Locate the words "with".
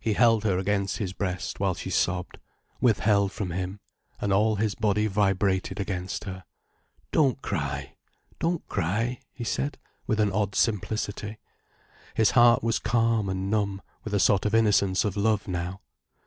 10.06-10.18, 14.02-14.14